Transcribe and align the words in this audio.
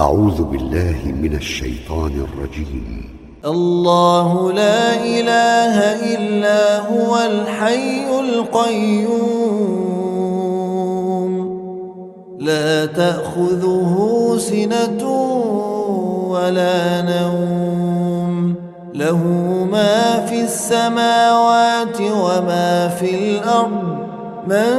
أعوذ 0.00 0.42
بالله 0.42 0.96
من 1.22 1.34
الشيطان 1.34 2.26
الرجيم. 2.26 3.18
الله 3.44 4.52
لا 4.52 4.94
إله 5.04 5.76
إلا 6.14 6.78
هو 6.78 7.16
الحي 7.16 8.20
القيوم. 8.20 9.14
لا 12.38 12.86
تأخذه 12.86 13.94
سنة 14.38 15.08
ولا 16.28 17.02
نوم. 17.02 18.54
له 18.94 19.22
ما 19.72 20.26
في 20.26 20.42
السماوات 20.42 22.00
وما 22.00 22.88
في 22.88 23.14
الأرض. 23.14 23.94
من 24.46 24.74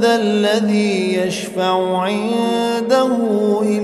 ذا 0.00 0.14
الذي 0.16 1.14
يشفع 1.14 1.98
عنده 1.98 3.06
إلا 3.62 3.83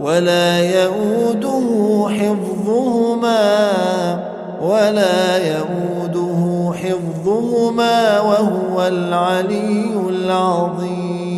ولا 0.00 0.58
يؤوده 0.58 1.66
حفظهما 2.08 3.44
ولا 4.62 5.56
يؤوده 5.56 6.72
حفظهما 6.82 8.20
وهو 8.20 8.86
العلي 8.86 9.94
العظيم. 10.08 11.33